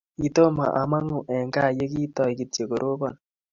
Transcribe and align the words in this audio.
Kitoma 0.21 0.65
amangu 0.81 1.19
eng 1.35 1.49
gaa 1.53 1.71
ye 1.77 1.85
kitoi 1.91 2.37
kityo 2.37 2.63
koropan 2.69 3.15